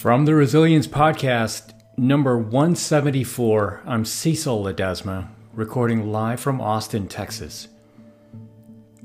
From 0.00 0.24
the 0.24 0.34
Resilience 0.34 0.86
Podcast, 0.86 1.74
number 1.98 2.38
174, 2.38 3.82
I'm 3.84 4.06
Cecil 4.06 4.64
Ledesma, 4.64 5.28
recording 5.52 6.10
live 6.10 6.40
from 6.40 6.58
Austin, 6.58 7.06
Texas. 7.06 7.68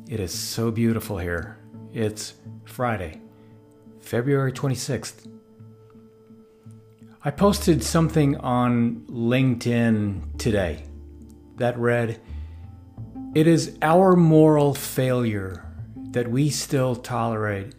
It 0.07 0.21
is 0.21 0.33
so 0.33 0.71
beautiful 0.71 1.17
here. 1.17 1.57
It's 1.91 2.35
Friday, 2.63 3.19
February 3.99 4.53
26th. 4.53 5.29
I 7.25 7.29
posted 7.29 7.83
something 7.83 8.37
on 8.37 9.01
LinkedIn 9.09 10.37
today 10.37 10.85
that 11.57 11.77
read, 11.77 12.21
It 13.33 13.47
is 13.47 13.77
our 13.81 14.15
moral 14.15 14.73
failure 14.73 15.69
that 16.11 16.31
we 16.31 16.49
still 16.49 16.95
tolerate 16.95 17.75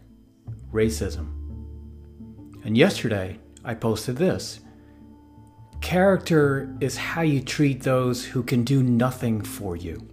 racism. 0.70 1.35
And 2.66 2.76
yesterday, 2.76 3.38
I 3.64 3.74
posted 3.74 4.16
this 4.16 4.58
Character 5.80 6.76
is 6.80 6.96
how 6.96 7.22
you 7.22 7.40
treat 7.40 7.84
those 7.84 8.24
who 8.24 8.42
can 8.42 8.64
do 8.64 8.82
nothing 8.82 9.40
for 9.40 9.76
you. 9.76 10.08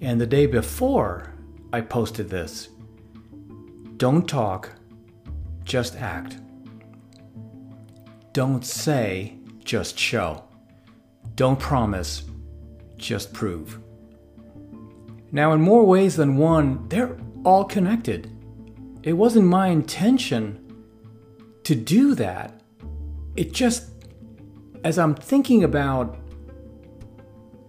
And 0.00 0.20
the 0.20 0.26
day 0.26 0.46
before, 0.46 1.34
I 1.72 1.82
posted 1.82 2.28
this 2.28 2.70
Don't 3.96 4.28
talk, 4.28 4.70
just 5.62 5.94
act. 5.94 6.38
Don't 8.32 8.64
say, 8.64 9.38
just 9.62 9.96
show. 9.96 10.42
Don't 11.36 11.60
promise, 11.60 12.24
just 12.96 13.32
prove. 13.32 13.78
Now, 15.30 15.52
in 15.52 15.60
more 15.60 15.84
ways 15.84 16.16
than 16.16 16.38
one, 16.38 16.88
they're 16.88 17.16
all 17.44 17.64
connected. 17.64 18.32
It 19.04 19.12
wasn't 19.12 19.46
my 19.46 19.68
intention 19.68 20.64
to 21.68 21.74
do 21.74 22.14
that, 22.14 22.62
it 23.36 23.52
just, 23.52 23.90
as 24.84 24.98
I'm 24.98 25.14
thinking 25.14 25.64
about 25.64 26.16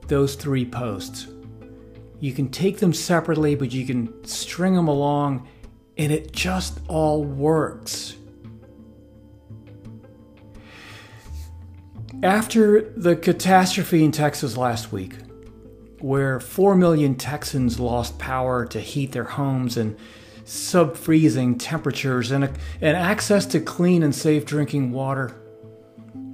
those 0.07 0.35
three 0.35 0.63
posts, 0.63 1.27
you 2.21 2.31
can 2.31 2.47
take 2.47 2.77
them 2.77 2.93
separately, 2.93 3.55
but 3.55 3.73
you 3.73 3.85
can 3.85 4.23
string 4.23 4.73
them 4.73 4.87
along, 4.87 5.49
and 5.97 6.13
it 6.13 6.31
just 6.31 6.79
all 6.87 7.25
works. 7.25 8.15
After 12.23 12.93
the 12.95 13.17
catastrophe 13.17 14.05
in 14.05 14.13
Texas 14.13 14.55
last 14.55 14.93
week, 14.93 15.15
where 15.99 16.39
4 16.39 16.73
million 16.75 17.15
Texans 17.15 17.81
lost 17.81 18.17
power 18.17 18.65
to 18.67 18.79
heat 18.79 19.11
their 19.11 19.25
homes 19.25 19.75
and 19.75 19.97
sub 20.45 20.95
freezing 20.95 21.57
temperatures 21.57 22.31
and, 22.31 22.43
a, 22.45 22.53
and 22.81 22.97
access 22.97 23.45
to 23.47 23.59
clean 23.59 24.03
and 24.03 24.13
safe 24.13 24.45
drinking 24.45 24.91
water. 24.91 25.35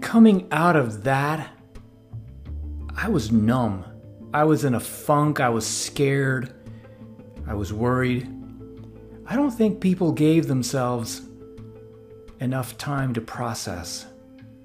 Coming 0.01 0.47
out 0.51 0.75
of 0.75 1.03
that, 1.03 1.49
I 2.95 3.09
was 3.09 3.31
numb. 3.31 3.85
I 4.33 4.43
was 4.43 4.65
in 4.65 4.73
a 4.73 4.79
funk. 4.79 5.39
I 5.39 5.49
was 5.49 5.65
scared. 5.65 6.53
I 7.47 7.53
was 7.53 7.71
worried. 7.71 8.31
I 9.27 9.35
don't 9.35 9.51
think 9.51 9.81
people 9.81 10.11
gave 10.11 10.47
themselves 10.47 11.21
enough 12.39 12.77
time 12.77 13.13
to 13.13 13.21
process. 13.21 14.05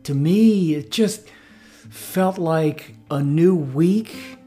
To 0.04 0.14
me, 0.14 0.75
it 0.75 0.91
just 0.91 1.28
felt 1.88 2.38
like 2.38 2.94
a 3.10 3.22
new 3.22 3.54
week, 3.54 4.38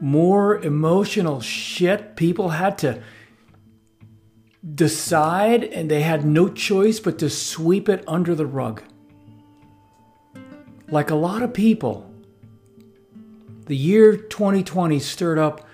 more 0.00 0.58
emotional 0.58 1.40
shit 1.40 2.16
people 2.16 2.50
had 2.50 2.78
to 2.78 3.02
decide, 4.74 5.64
and 5.64 5.90
they 5.90 6.02
had 6.02 6.24
no 6.24 6.48
choice 6.48 7.00
but 7.00 7.18
to 7.18 7.30
sweep 7.30 7.88
it 7.88 8.04
under 8.06 8.34
the 8.34 8.46
rug. 8.46 8.82
Like 10.88 11.10
a 11.10 11.14
lot 11.14 11.42
of 11.42 11.54
people, 11.54 12.12
the 13.66 13.76
year 13.76 14.16
2020 14.16 14.98
stirred 14.98 15.38
up 15.38 15.66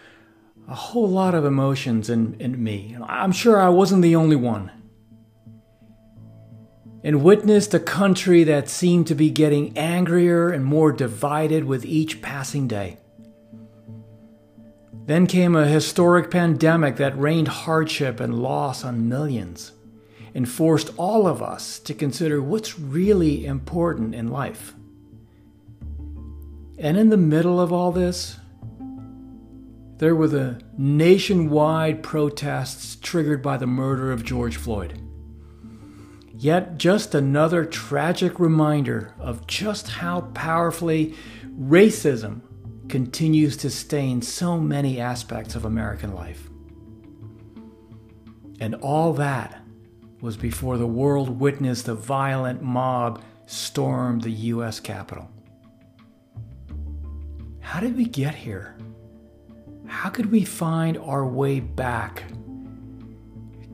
a 0.68 0.74
whole 0.74 1.08
lot 1.08 1.34
of 1.34 1.44
emotions 1.44 2.10
in, 2.10 2.34
in 2.40 2.62
me. 2.62 2.96
I'm 3.02 3.32
sure 3.32 3.60
I 3.60 3.68
wasn't 3.68 4.02
the 4.02 4.16
only 4.16 4.36
one. 4.36 4.70
And 7.02 7.22
witnessed 7.22 7.72
a 7.72 7.80
country 7.80 8.42
that 8.44 8.68
seemed 8.68 9.06
to 9.06 9.14
be 9.14 9.30
getting 9.30 9.78
angrier 9.78 10.50
and 10.50 10.64
more 10.64 10.90
divided 10.90 11.64
with 11.64 11.84
each 11.84 12.20
passing 12.20 12.66
day. 12.66 12.98
Then 15.06 15.28
came 15.28 15.54
a 15.54 15.68
historic 15.68 16.30
pandemic 16.32 16.96
that 16.96 17.18
rained 17.18 17.48
hardship 17.48 18.18
and 18.18 18.42
loss 18.42 18.84
on 18.84 19.08
millions 19.08 19.70
and 20.34 20.48
forced 20.48 20.90
all 20.96 21.28
of 21.28 21.40
us 21.40 21.78
to 21.78 21.94
consider 21.94 22.42
what's 22.42 22.78
really 22.78 23.46
important 23.46 24.14
in 24.14 24.28
life. 24.28 24.74
And 26.78 26.96
in 26.98 27.08
the 27.08 27.16
middle 27.16 27.60
of 27.60 27.72
all 27.72 27.92
this, 27.92 28.38
there 29.98 30.14
were 30.14 30.28
the 30.28 30.60
nationwide 30.76 32.02
protests 32.02 32.96
triggered 32.96 33.42
by 33.42 33.56
the 33.56 33.66
murder 33.66 34.12
of 34.12 34.24
George 34.24 34.56
Floyd. 34.56 35.00
Yet, 36.34 36.76
just 36.76 37.14
another 37.14 37.64
tragic 37.64 38.38
reminder 38.38 39.14
of 39.18 39.46
just 39.46 39.88
how 39.88 40.22
powerfully 40.34 41.14
racism 41.58 42.42
continues 42.88 43.56
to 43.58 43.70
stain 43.70 44.22
so 44.22 44.58
many 44.58 45.00
aspects 45.00 45.54
of 45.54 45.64
American 45.64 46.14
life. 46.14 46.48
And 48.60 48.74
all 48.76 49.12
that 49.14 49.62
was 50.20 50.36
before 50.36 50.78
the 50.78 50.86
world 50.86 51.40
witnessed 51.40 51.88
a 51.88 51.94
violent 51.94 52.62
mob 52.62 53.22
storm 53.46 54.20
the 54.20 54.30
U.S. 54.30 54.80
Capitol. 54.80 55.30
How 57.60 57.80
did 57.80 57.96
we 57.96 58.06
get 58.06 58.34
here? 58.34 58.76
How 59.86 60.08
could 60.08 60.32
we 60.32 60.44
find 60.44 60.96
our 60.98 61.26
way 61.26 61.60
back 61.60 62.24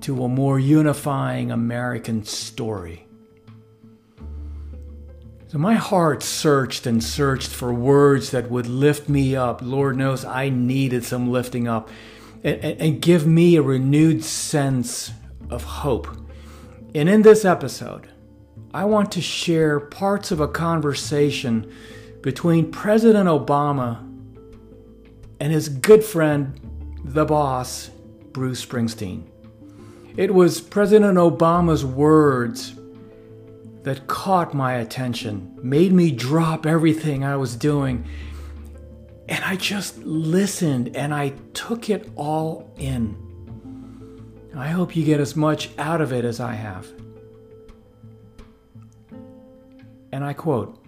to 0.01 0.25
a 0.25 0.29
more 0.29 0.59
unifying 0.59 1.51
American 1.53 2.25
story? 2.25 3.07
So 5.53 5.59
my 5.59 5.75
heart 5.75 6.23
searched 6.23 6.87
and 6.87 7.05
searched 7.05 7.51
for 7.51 7.75
words 7.75 8.31
that 8.31 8.51
would 8.51 8.67
lift 8.67 9.11
me 9.11 9.37
up. 9.37 9.61
Lord 9.61 9.99
knows 9.99 10.25
I 10.25 10.49
needed 10.49 11.05
some 11.05 11.31
lifting 11.31 11.69
up 11.69 11.91
and, 12.43 12.65
and, 12.81 13.03
give 13.03 13.27
me 13.27 13.57
a 13.57 13.63
renewed 13.63 14.25
sense 14.25 15.13
of 15.51 15.63
hope. 15.63 16.09
And 16.95 17.07
in 17.07 17.21
this 17.21 17.45
episode, 17.45 18.09
I 18.73 18.87
want 18.87 19.13
to 19.13 19.21
share 19.21 19.79
parts 19.79 20.31
of 20.31 20.41
a 20.41 20.49
conversation 20.49 21.71
between 22.23 22.73
President 22.73 23.29
Obama 23.29 23.99
and 25.39 25.53
his 25.53 25.69
good 25.69 26.03
friend, 26.03 26.59
the 27.05 27.27
boss, 27.27 27.91
Bruce 28.33 28.65
Springsteen. 28.65 29.25
It 30.17 30.33
was 30.33 30.63
President 30.63 31.19
Obama's 31.19 31.85
words 31.85 32.73
that 33.83 34.07
caught 34.07 34.55
my 34.55 34.75
attention, 34.75 35.59
made 35.63 35.93
me 35.93 36.11
drop 36.13 36.67
everything 36.67 37.25
I 37.25 37.37
was 37.37 37.57
doing. 37.57 38.07
And 39.29 39.45
I 39.45 39.57
just 39.57 39.99
listened 39.99 40.97
and 40.97 41.13
I 41.13 41.31
took 41.55 41.91
it 41.91 42.11
all 42.17 42.73
in. 42.79 43.17
I 44.55 44.69
hope 44.69 44.95
you 44.95 45.05
get 45.05 45.21
as 45.21 45.35
much 45.35 45.71
out 45.79 46.01
of 46.01 46.13
it 46.13 46.25
as 46.25 46.39
I 46.39 46.55
have. 46.55 46.87
And 50.13 50.23
I 50.25 50.35
quote 50.35 50.79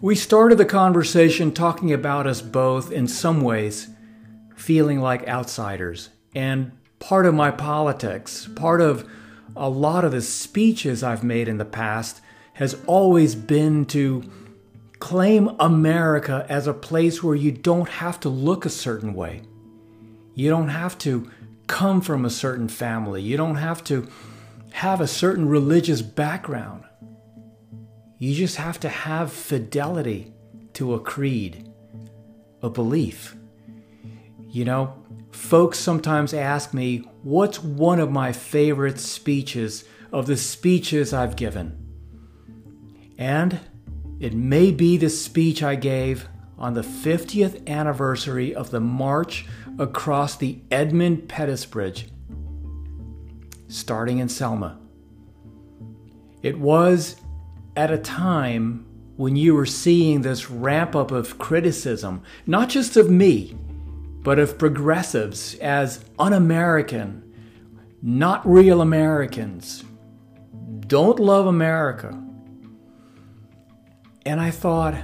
We 0.00 0.14
started 0.14 0.56
the 0.56 0.64
conversation 0.64 1.52
talking 1.52 1.92
about 1.92 2.26
us 2.26 2.40
both, 2.40 2.92
in 2.92 3.08
some 3.08 3.40
ways, 3.40 3.88
feeling 4.54 5.00
like 5.00 5.26
outsiders. 5.26 6.10
And 6.34 6.72
part 7.00 7.26
of 7.26 7.34
my 7.34 7.50
politics, 7.50 8.48
part 8.54 8.80
of 8.80 9.08
a 9.56 9.68
lot 9.68 10.04
of 10.04 10.12
the 10.12 10.22
speeches 10.22 11.02
I've 11.02 11.24
made 11.24 11.48
in 11.48 11.58
the 11.58 11.64
past 11.64 12.20
has 12.54 12.76
always 12.86 13.34
been 13.34 13.84
to 13.86 14.30
claim 14.98 15.48
America 15.60 16.44
as 16.48 16.66
a 16.66 16.74
place 16.74 17.22
where 17.22 17.36
you 17.36 17.52
don't 17.52 17.88
have 17.88 18.18
to 18.20 18.28
look 18.28 18.66
a 18.66 18.70
certain 18.70 19.14
way. 19.14 19.42
You 20.34 20.50
don't 20.50 20.68
have 20.68 20.98
to 20.98 21.30
come 21.66 22.00
from 22.00 22.24
a 22.24 22.30
certain 22.30 22.68
family. 22.68 23.22
You 23.22 23.36
don't 23.36 23.56
have 23.56 23.84
to 23.84 24.08
have 24.72 25.00
a 25.00 25.06
certain 25.06 25.48
religious 25.48 26.02
background. 26.02 26.84
You 28.18 28.34
just 28.34 28.56
have 28.56 28.80
to 28.80 28.88
have 28.88 29.32
fidelity 29.32 30.32
to 30.74 30.94
a 30.94 31.00
creed, 31.00 31.68
a 32.62 32.70
belief. 32.70 33.36
You 34.48 34.64
know, 34.64 35.04
folks 35.30 35.78
sometimes 35.78 36.32
ask 36.34 36.72
me, 36.72 36.98
what's 37.22 37.62
one 37.62 38.00
of 38.00 38.10
my 38.10 38.32
favorite 38.32 38.98
speeches 38.98 39.84
of 40.12 40.26
the 40.26 40.36
speeches 40.36 41.12
I've 41.12 41.36
given? 41.36 41.76
And 43.18 43.60
it 44.20 44.34
may 44.34 44.70
be 44.70 44.96
the 44.96 45.10
speech 45.10 45.62
I 45.62 45.74
gave 45.74 46.28
on 46.58 46.74
the 46.74 46.82
50th 46.82 47.66
anniversary 47.68 48.54
of 48.54 48.70
the 48.70 48.80
march 48.80 49.46
across 49.78 50.36
the 50.36 50.60
Edmund 50.70 51.28
Pettus 51.28 51.64
Bridge, 51.64 52.08
starting 53.68 54.18
in 54.18 54.28
Selma 54.28 54.78
It 56.42 56.58
was 56.58 57.16
at 57.76 57.92
a 57.92 57.98
time 57.98 58.86
when 59.16 59.36
you 59.36 59.54
were 59.54 59.66
seeing 59.66 60.22
this 60.22 60.50
ramp 60.50 60.96
up 60.96 61.10
of 61.10 61.38
criticism, 61.38 62.22
not 62.46 62.68
just 62.68 62.96
of 62.96 63.10
me, 63.10 63.56
but 64.22 64.38
of 64.38 64.58
progressives 64.58 65.54
as 65.56 66.04
un 66.18 66.32
American, 66.32 67.22
not 68.02 68.46
real 68.46 68.80
Americans, 68.80 69.84
don't 70.86 71.18
love 71.18 71.46
America. 71.46 72.22
And 74.24 74.40
I 74.40 74.50
thought 74.50 74.94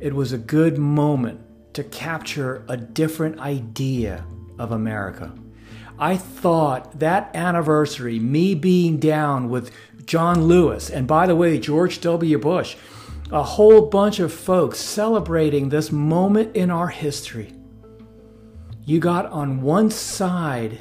it 0.00 0.14
was 0.14 0.32
a 0.32 0.38
good 0.38 0.78
moment 0.78 1.40
to 1.74 1.84
capture 1.84 2.64
a 2.68 2.76
different 2.76 3.38
idea 3.38 4.24
of 4.58 4.72
America. 4.72 5.32
I 5.98 6.16
thought 6.16 7.00
that 7.00 7.30
anniversary, 7.34 8.18
me 8.18 8.54
being 8.54 8.98
down 8.98 9.48
with 9.48 9.72
John 10.06 10.44
Lewis, 10.44 10.90
and 10.90 11.06
by 11.06 11.26
the 11.26 11.36
way, 11.36 11.58
George 11.58 12.00
W. 12.00 12.38
Bush, 12.38 12.76
a 13.30 13.42
whole 13.42 13.86
bunch 13.86 14.20
of 14.20 14.32
folks 14.32 14.78
celebrating 14.78 15.68
this 15.68 15.92
moment 15.92 16.56
in 16.56 16.70
our 16.70 16.88
history. 16.88 17.52
You 18.88 19.00
got 19.00 19.26
on 19.26 19.60
one 19.60 19.90
side 19.90 20.78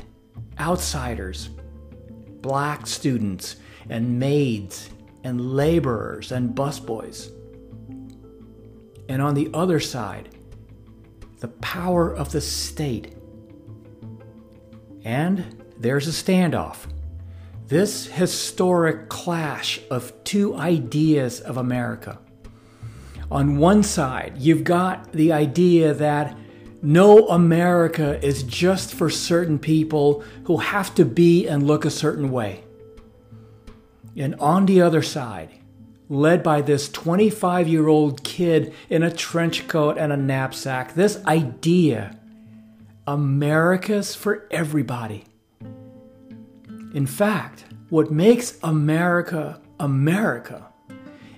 outsiders, 0.57 1.49
black 2.39 2.87
students, 2.87 3.57
and 3.89 4.17
maids, 4.17 4.89
and 5.25 5.53
laborers, 5.53 6.31
and 6.31 6.55
busboys. 6.55 7.29
And 9.09 9.21
on 9.21 9.33
the 9.33 9.49
other 9.53 9.81
side, 9.81 10.29
the 11.41 11.49
power 11.49 12.15
of 12.15 12.31
the 12.31 12.39
state. 12.39 13.17
And 15.03 15.65
there's 15.77 16.07
a 16.07 16.11
standoff. 16.11 16.85
This 17.67 18.07
historic 18.07 19.09
clash 19.09 19.81
of 19.91 20.13
two 20.23 20.55
ideas 20.55 21.41
of 21.41 21.57
America. 21.57 22.19
On 23.29 23.57
one 23.57 23.83
side, 23.83 24.35
you've 24.37 24.63
got 24.63 25.11
the 25.11 25.33
idea 25.33 25.93
that 25.93 26.37
no 26.81 27.27
America 27.27 28.23
is 28.23 28.43
just 28.43 28.93
for 28.93 29.09
certain 29.09 29.59
people 29.59 30.23
who 30.45 30.57
have 30.57 30.93
to 30.95 31.05
be 31.05 31.47
and 31.47 31.63
look 31.65 31.85
a 31.85 31.89
certain 31.89 32.31
way. 32.31 32.63
And 34.15 34.35
on 34.35 34.65
the 34.65 34.81
other 34.81 35.01
side, 35.01 35.51
led 36.09 36.43
by 36.43 36.61
this 36.61 36.89
25 36.89 37.67
year 37.67 37.87
old 37.87 38.23
kid 38.23 38.73
in 38.89 39.03
a 39.03 39.11
trench 39.11 39.67
coat 39.67 39.97
and 39.97 40.11
a 40.11 40.17
knapsack, 40.17 40.93
this 40.93 41.23
idea 41.25 42.17
America's 43.05 44.15
for 44.15 44.47
everybody. 44.51 45.25
In 46.93 47.05
fact, 47.05 47.65
what 47.89 48.11
makes 48.11 48.57
America 48.63 49.61
America 49.79 50.67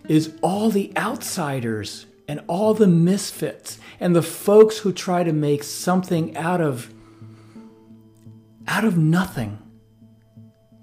is 0.08 0.34
all 0.42 0.70
the 0.70 0.92
outsiders 0.98 2.08
and 2.30 2.42
all 2.46 2.76
the 2.76 2.88
misfits 2.88 3.80
and 4.00 4.16
the 4.16 4.22
folks 4.22 4.78
who 4.78 4.94
try 4.94 5.24
to 5.24 5.34
make 5.34 5.64
something 5.64 6.38
out 6.38 6.62
of 6.62 6.94
out 8.68 8.86
of 8.86 8.96
nothing. 8.96 9.58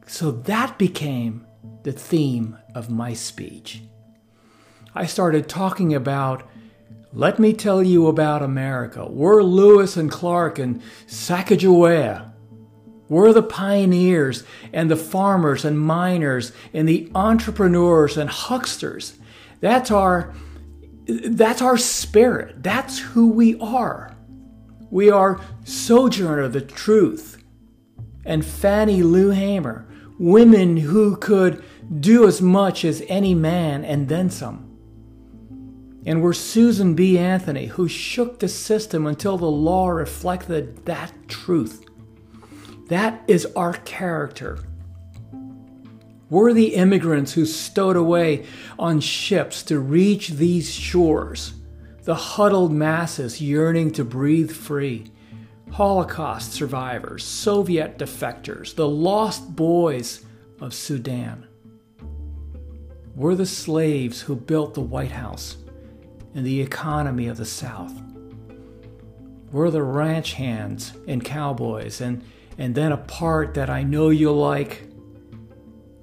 So 0.08 0.32
that 0.32 0.76
became 0.76 1.46
the 1.84 1.92
theme 1.92 2.58
of 2.74 2.90
my 2.90 3.14
speech. 3.14 3.80
I 4.92 5.06
started 5.06 5.48
talking 5.48 5.94
about 5.94 6.50
let 7.12 7.38
me 7.38 7.52
tell 7.52 7.80
you 7.80 8.08
about 8.08 8.42
America. 8.42 9.06
We're 9.08 9.44
Lewis 9.44 9.96
and 9.96 10.10
Clark 10.10 10.58
and 10.58 10.82
Sacagawea. 11.06 12.32
We're 13.08 13.32
the 13.32 13.44
pioneers 13.44 14.42
and 14.72 14.90
the 14.90 14.96
farmers 14.96 15.64
and 15.64 15.78
miners 15.78 16.50
and 16.74 16.88
the 16.88 17.08
entrepreneurs 17.14 18.16
and 18.16 18.28
hucksters. 18.28 19.16
That's 19.60 19.92
our 19.92 20.34
that's 21.06 21.62
our 21.62 21.78
spirit. 21.78 22.62
That's 22.62 22.98
who 22.98 23.30
we 23.30 23.58
are. 23.60 24.16
We 24.90 25.10
are 25.10 25.40
Sojourner 25.64 26.48
the 26.48 26.60
Truth 26.60 27.42
and 28.24 28.44
Fannie 28.44 29.02
Lou 29.02 29.30
Hamer, 29.30 29.86
women 30.18 30.78
who 30.78 31.16
could 31.16 31.62
do 32.00 32.26
as 32.26 32.42
much 32.42 32.84
as 32.84 33.02
any 33.08 33.34
man 33.34 33.84
and 33.84 34.08
then 34.08 34.30
some. 34.30 34.64
And 36.04 36.22
we're 36.22 36.32
Susan 36.32 36.94
B. 36.94 37.18
Anthony, 37.18 37.66
who 37.66 37.88
shook 37.88 38.38
the 38.38 38.48
system 38.48 39.06
until 39.06 39.36
the 39.38 39.50
law 39.50 39.88
reflected 39.88 40.84
that 40.86 41.12
truth. 41.28 41.84
That 42.88 43.22
is 43.26 43.46
our 43.56 43.72
character. 43.72 44.60
We're 46.28 46.52
the 46.52 46.74
immigrants 46.74 47.34
who 47.34 47.46
stowed 47.46 47.96
away 47.96 48.46
on 48.78 49.00
ships 49.00 49.62
to 49.64 49.78
reach 49.78 50.30
these 50.30 50.72
shores, 50.72 51.54
the 52.02 52.16
huddled 52.16 52.72
masses 52.72 53.40
yearning 53.40 53.92
to 53.92 54.04
breathe 54.04 54.50
free, 54.50 55.12
Holocaust 55.70 56.52
survivors, 56.52 57.24
Soviet 57.24 57.96
defectors, 57.96 58.74
the 58.74 58.88
lost 58.88 59.54
boys 59.54 60.24
of 60.60 60.74
Sudan. 60.74 61.46
We're 63.14 63.34
the 63.34 63.46
slaves 63.46 64.20
who 64.22 64.34
built 64.34 64.74
the 64.74 64.80
White 64.80 65.12
House 65.12 65.56
and 66.34 66.44
the 66.44 66.60
economy 66.60 67.28
of 67.28 67.36
the 67.36 67.44
South. 67.44 67.92
We're 69.52 69.70
the 69.70 69.82
ranch 69.82 70.32
hands 70.32 70.92
and 71.06 71.24
cowboys, 71.24 72.00
and, 72.00 72.24
and 72.58 72.74
then 72.74 72.90
a 72.90 72.96
part 72.96 73.54
that 73.54 73.70
I 73.70 73.84
know 73.84 74.10
you'll 74.10 74.34
like. 74.34 74.88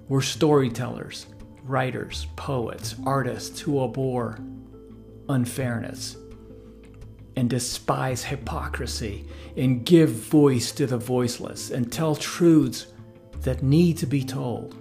We're 0.09 0.21
storytellers, 0.21 1.27
writers, 1.63 2.27
poets, 2.35 2.95
artists 3.05 3.61
who 3.61 3.83
abhor 3.83 4.37
unfairness 5.29 6.17
and 7.35 7.49
despise 7.49 8.23
hypocrisy 8.23 9.25
and 9.55 9.85
give 9.85 10.09
voice 10.09 10.71
to 10.73 10.85
the 10.85 10.97
voiceless 10.97 11.71
and 11.71 11.91
tell 11.91 12.15
truths 12.15 12.87
that 13.41 13.63
need 13.63 13.97
to 13.99 14.05
be 14.05 14.23
told. 14.23 14.75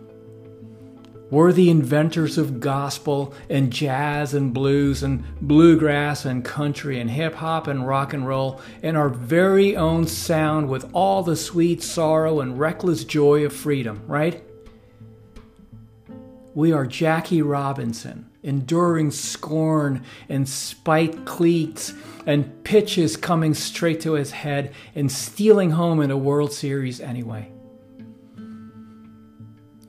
We're 1.30 1.52
the 1.52 1.70
inventors 1.70 2.36
of 2.36 2.60
gospel 2.60 3.32
and 3.48 3.72
jazz 3.72 4.34
and 4.34 4.52
blues 4.52 5.02
and 5.02 5.24
bluegrass 5.40 6.26
and 6.26 6.44
country 6.44 7.00
and 7.00 7.08
hip 7.08 7.34
hop 7.36 7.68
and 7.68 7.86
rock 7.86 8.12
and 8.12 8.26
roll 8.26 8.60
and 8.82 8.96
our 8.96 9.08
very 9.08 9.76
own 9.76 10.06
sound 10.08 10.68
with 10.68 10.90
all 10.92 11.22
the 11.22 11.36
sweet 11.36 11.82
sorrow 11.82 12.40
and 12.40 12.58
reckless 12.58 13.04
joy 13.04 13.46
of 13.46 13.52
freedom, 13.54 14.02
right? 14.06 14.44
We 16.54 16.72
are 16.72 16.86
Jackie 16.86 17.40
Robinson, 17.40 18.30
enduring 18.42 19.10
scorn 19.10 20.04
and 20.28 20.46
spite 20.46 21.24
cleats 21.24 21.94
and 22.26 22.62
pitches 22.62 23.16
coming 23.16 23.54
straight 23.54 24.02
to 24.02 24.12
his 24.12 24.32
head 24.32 24.74
and 24.94 25.10
stealing 25.10 25.70
home 25.70 26.00
in 26.00 26.10
a 26.10 26.16
World 26.16 26.52
Series 26.52 27.00
anyway. 27.00 27.50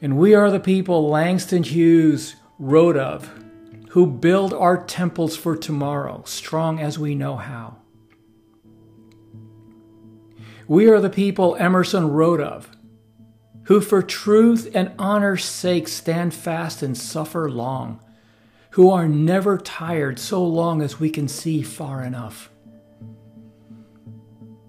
And 0.02 0.18
we 0.18 0.34
are 0.34 0.50
the 0.50 0.60
people 0.60 1.10
Langston 1.10 1.64
Hughes 1.64 2.36
wrote 2.58 2.96
of, 2.98 3.30
who 3.90 4.08
build 4.08 4.54
our 4.54 4.82
temples 4.82 5.36
for 5.36 5.58
tomorrow, 5.58 6.24
strong 6.26 6.80
as 6.80 6.98
we 6.98 7.14
know 7.14 7.36
how. 7.36 7.78
We 10.68 10.88
are 10.88 11.02
the 11.02 11.10
people 11.10 11.58
Emerson 11.58 12.10
wrote 12.10 12.40
of, 12.40 12.70
who 13.66 13.82
for 13.82 14.02
truth 14.02 14.70
and 14.74 14.92
honor's 14.98 15.46
sake 15.46 15.88
stand 15.88 16.34
fast 16.34 16.82
and 16.82 16.98
suffer 16.98 17.50
long, 17.50 18.00
who 18.72 18.90
are 18.90 19.08
never 19.08 19.58
tired 19.58 20.20
so 20.20 20.44
long 20.44 20.82
as 20.82 21.00
we 21.00 21.10
can 21.10 21.28
see 21.28 21.62
far 21.62 22.04
enough. 22.04 22.50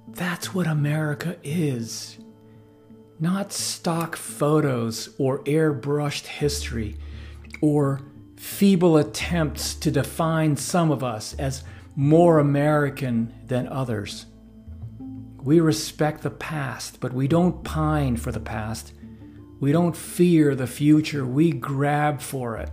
That's 0.09 0.55
what 0.55 0.67
America 0.67 1.37
is 1.43 2.19
not 3.21 3.53
stock 3.53 4.17
photos 4.17 5.15
or 5.19 5.43
airbrushed 5.45 6.27
history 6.27 6.97
or 7.61 8.01
feeble 8.37 8.97
attempts 8.97 9.75
to 9.75 9.91
define 9.91 10.57
some 10.57 10.91
of 10.91 11.03
us 11.03 11.35
as 11.35 11.65
more 11.97 12.39
American 12.39 13.33
than 13.47 13.69
others. 13.69 14.27
We 15.45 15.61
respect 15.61 16.23
the 16.23 16.31
past, 16.31 17.01
but 17.01 17.13
we 17.13 17.29
don't 17.29 17.63
pine 17.65 18.17
for 18.17 18.33
the 18.33 18.41
past. 18.41 18.95
We 19.61 19.73
don't 19.73 19.95
fear 19.95 20.55
the 20.55 20.67
future, 20.67 21.27
we 21.27 21.53
grab 21.53 22.23
for 22.23 22.57
it. 22.57 22.71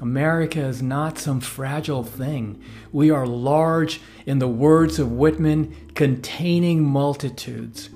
America 0.00 0.60
is 0.60 0.80
not 0.80 1.18
some 1.18 1.40
fragile 1.40 2.04
thing. 2.04 2.62
We 2.90 3.10
are 3.10 3.26
large, 3.26 4.00
in 4.24 4.38
the 4.38 4.48
words 4.48 4.98
of 4.98 5.12
Whitman, 5.12 5.76
containing 5.94 6.82
multitudes. 6.82 7.90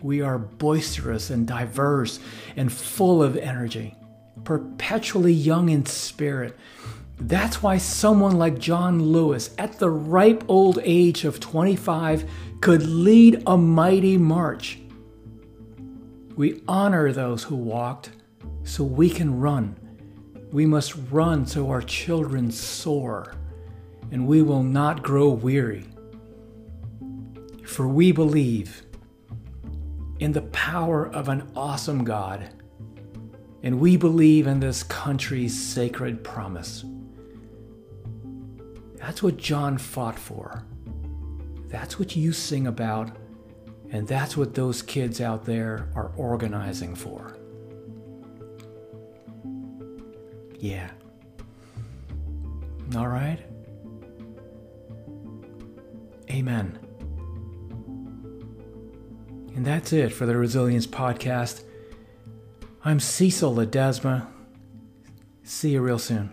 We 0.00 0.20
are 0.20 0.38
boisterous 0.38 1.30
and 1.30 1.48
diverse 1.48 2.20
and 2.54 2.72
full 2.72 3.20
of 3.20 3.36
energy, 3.36 3.96
perpetually 4.44 5.32
young 5.32 5.70
in 5.70 5.86
spirit. 5.86 6.56
That's 7.18 7.62
why 7.62 7.78
someone 7.78 8.38
like 8.38 8.58
John 8.58 9.02
Lewis, 9.02 9.54
at 9.56 9.78
the 9.78 9.90
ripe 9.90 10.44
old 10.48 10.78
age 10.82 11.24
of 11.24 11.40
25, 11.40 12.28
could 12.60 12.86
lead 12.86 13.42
a 13.46 13.56
mighty 13.56 14.18
march. 14.18 14.78
We 16.36 16.62
honor 16.66 17.12
those 17.12 17.44
who 17.44 17.56
walked, 17.56 18.10
so 18.64 18.82
we 18.82 19.08
can 19.08 19.40
run. 19.40 19.76
We 20.50 20.66
must 20.66 20.94
run 21.10 21.46
so 21.46 21.70
our 21.70 21.82
children 21.82 22.50
soar, 22.50 23.34
and 24.10 24.26
we 24.26 24.42
will 24.42 24.62
not 24.62 25.02
grow 25.02 25.28
weary. 25.30 25.86
For 27.64 27.86
we 27.88 28.12
believe 28.12 28.82
in 30.18 30.32
the 30.32 30.42
power 30.42 31.06
of 31.06 31.28
an 31.28 31.50
awesome 31.54 32.04
God, 32.04 32.50
and 33.62 33.80
we 33.80 33.96
believe 33.96 34.46
in 34.46 34.60
this 34.60 34.82
country's 34.82 35.58
sacred 35.58 36.22
promise. 36.22 36.84
That's 39.06 39.22
what 39.22 39.36
John 39.36 39.76
fought 39.76 40.18
for. 40.18 40.64
That's 41.68 41.98
what 41.98 42.16
you 42.16 42.32
sing 42.32 42.66
about, 42.66 43.14
and 43.90 44.08
that's 44.08 44.34
what 44.34 44.54
those 44.54 44.80
kids 44.80 45.20
out 45.20 45.44
there 45.44 45.90
are 45.94 46.10
organizing 46.16 46.94
for. 46.94 47.36
Yeah. 50.58 50.90
All 52.96 53.08
right? 53.08 53.40
Amen. 56.30 56.78
And 59.54 59.66
that's 59.66 59.92
it 59.92 60.14
for 60.14 60.24
the 60.24 60.34
Resilience 60.34 60.86
Podcast. 60.86 61.62
I'm 62.82 62.98
Cecil 63.00 63.54
Ledesma. 63.54 64.28
See 65.42 65.72
you 65.72 65.82
real 65.82 65.98
soon. 65.98 66.32